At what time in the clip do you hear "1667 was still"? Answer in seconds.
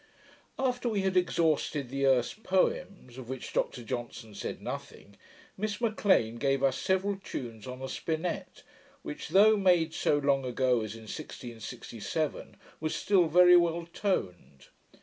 11.01-13.27